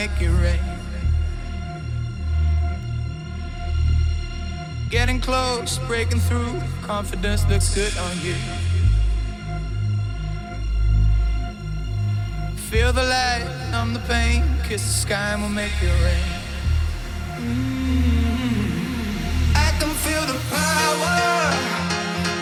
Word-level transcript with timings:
make 0.00 0.22
it 0.22 0.30
rain. 0.30 0.64
Getting 4.88 5.20
close, 5.20 5.78
breaking 5.86 6.20
through, 6.20 6.54
confidence 6.80 7.46
looks 7.50 7.74
good 7.74 7.94
on 7.98 8.14
you. 8.26 8.36
Feel 12.70 12.92
the 12.94 13.04
light, 13.16 13.46
numb 13.72 13.92
the 13.92 14.00
pain, 14.14 14.42
kiss 14.66 14.82
the 14.82 14.96
sky 15.06 15.32
and 15.32 15.42
we'll 15.42 15.50
make 15.50 15.76
it 15.82 15.94
rain. 16.06 16.30
Mm-hmm. 17.42 18.72
I 19.66 19.68
can 19.78 19.92
feel 20.04 20.24
the 20.32 20.38
power 20.56 21.18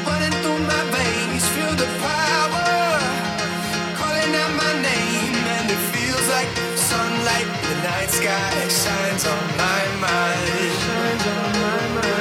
running 0.07 0.35
through 0.43 0.63
my 0.73 0.83
veins. 0.95 1.45
Feel 1.57 1.75
the 1.75 1.91
power 2.07 2.48
night 7.83 8.11
sky 8.11 8.69
shines 8.69 9.27
on 9.27 9.57
my 9.57 9.87
mind. 10.01 12.18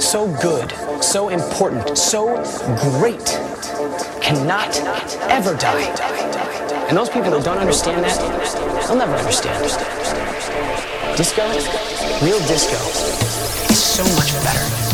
So 0.00 0.26
good, 0.40 0.72
so 1.02 1.28
important, 1.28 1.98
so 1.98 2.36
great, 2.98 3.24
cannot 4.22 4.76
ever 5.30 5.54
die. 5.54 5.82
And 6.88 6.96
those 6.96 7.10
people 7.10 7.30
that 7.32 7.44
don't 7.44 7.58
understand 7.58 8.04
that, 8.04 8.86
they'll 8.86 8.96
never 8.96 9.14
understand. 9.14 9.62
Disco, 11.16 11.46
real 12.24 12.38
disco, 12.46 12.78
is 13.70 13.82
so 13.82 14.04
much 14.16 14.32
better. 14.44 14.87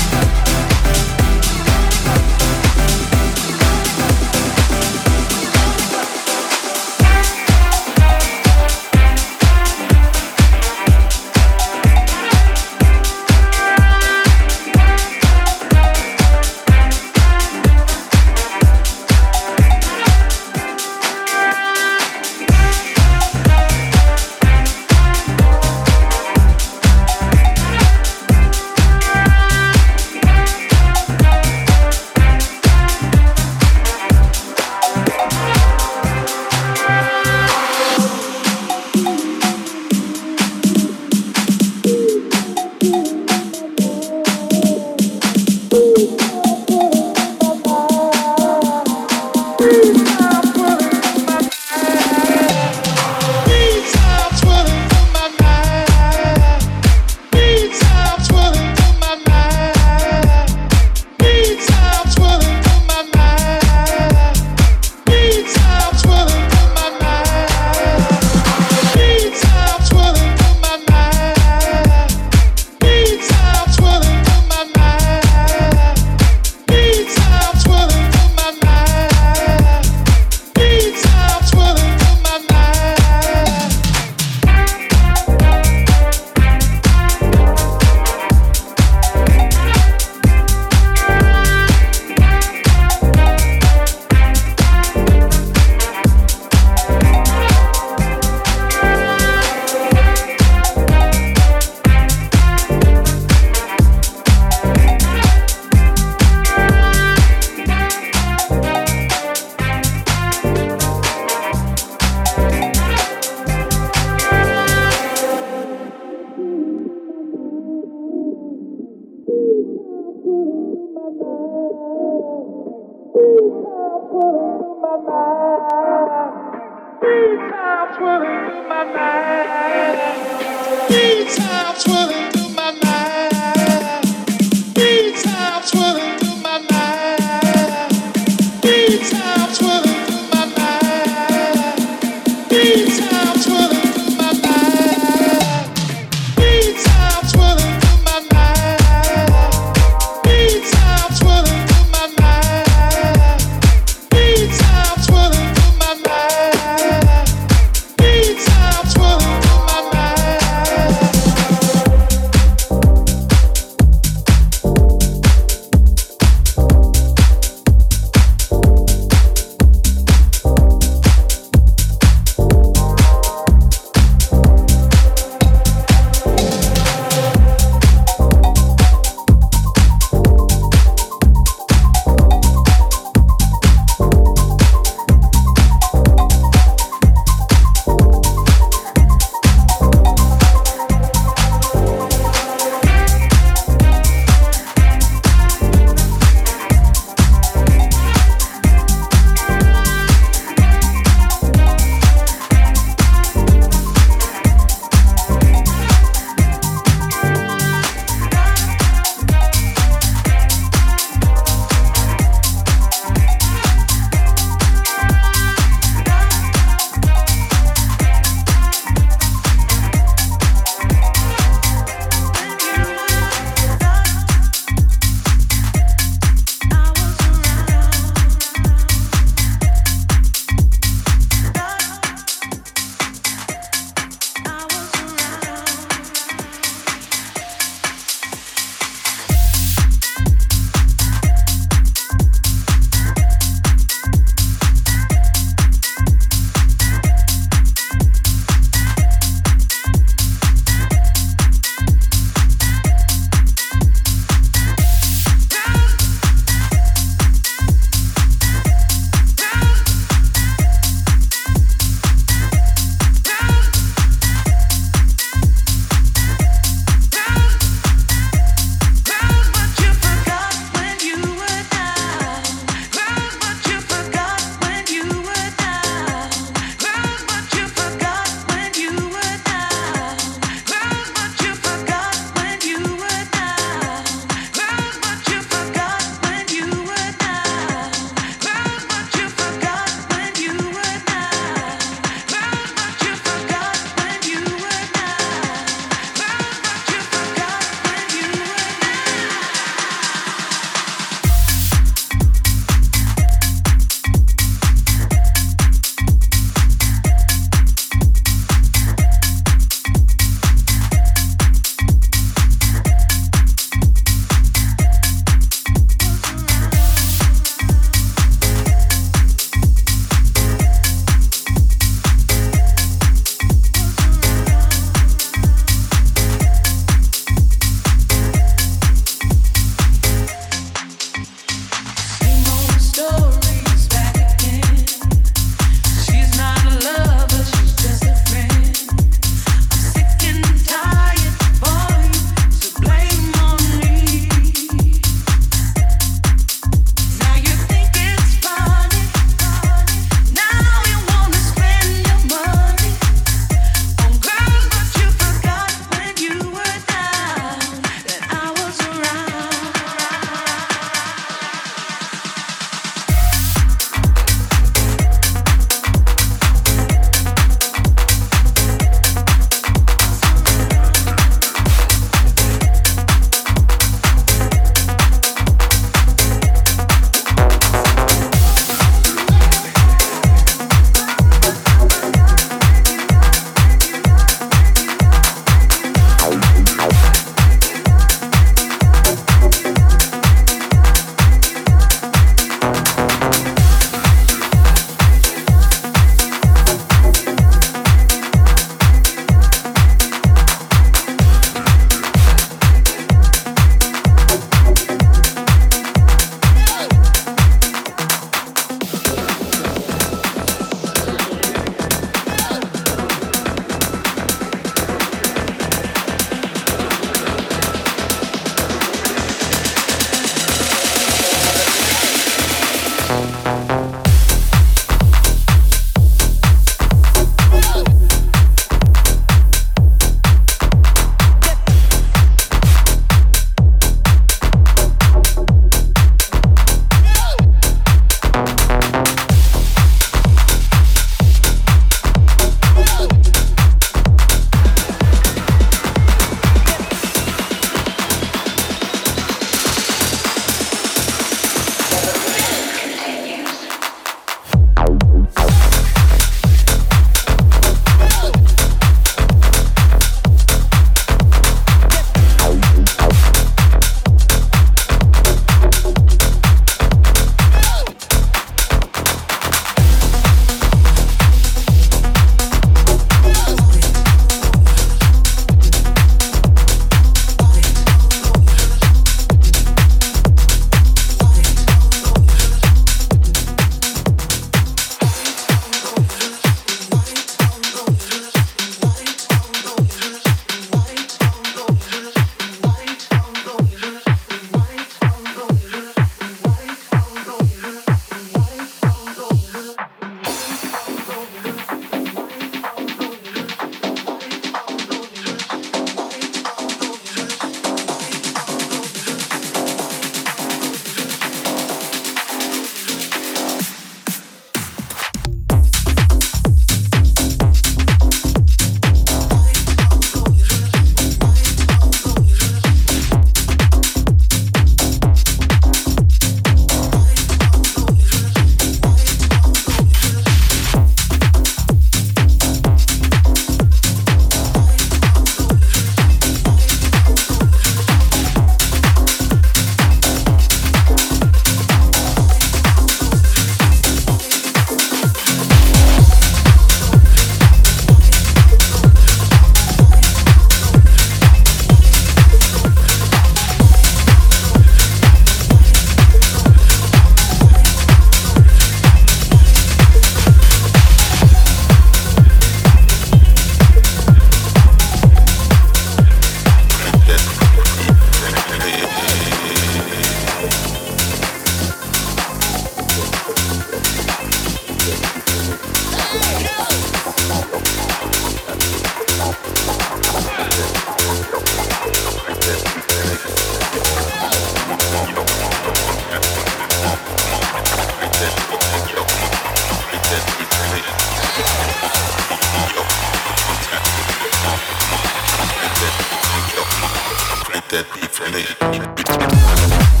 Back 597.71 597.87
on 598.21 600.00